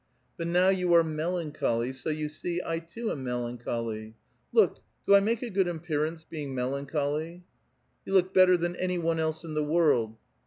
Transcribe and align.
But 0.35 0.47
now 0.47 0.69
you 0.69 0.93
are 0.95 1.03
meiauciioly, 1.03 1.93
so 1.93 2.09
you 2.09 2.27
see 2.27 2.59
I 2.65 2.79
too 2.79 3.11
am 3.11 3.23
melancholy. 3.23 4.15
Look! 4.51 4.79
do 5.05 5.13
I 5.13 5.19
make 5.19 5.43
a 5.43 5.49
good 5.51 5.67
appear 5.67 6.05
ance 6.07 6.23
lK»in<j 6.23 6.55
melancholv? 6.55 7.43
"Yo:i 8.05 8.17
l(M)k 8.19 8.33
better 8.33 8.57
than 8.57 8.75
any 8.77 8.97
one 8.97 9.19
else 9.19 9.43
in 9.43 9.53
the 9.53 9.63
world." 9.63 10.17